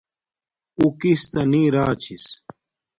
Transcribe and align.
اُو 0.77 0.85
کس 0.99 1.21
تا 1.31 1.41
نی 1.51 1.63
را 1.73 1.85
چھس 2.01 2.25